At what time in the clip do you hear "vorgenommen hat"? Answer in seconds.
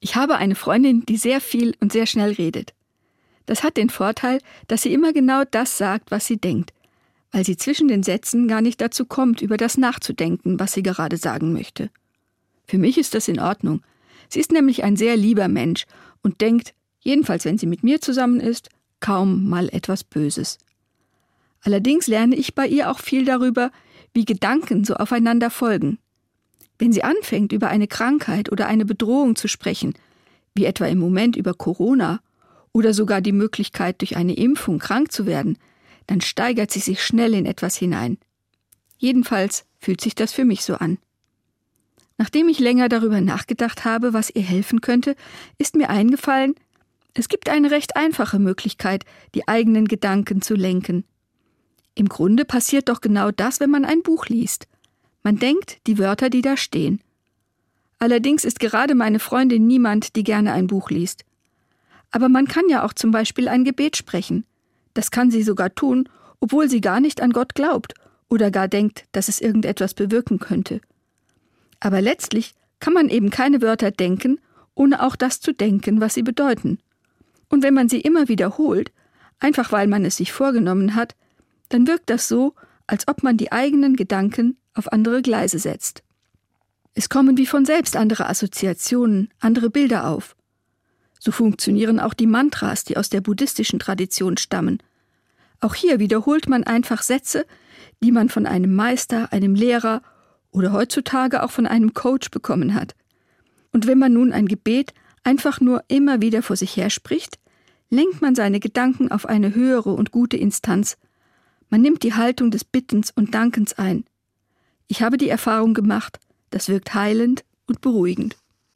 80.30-81.16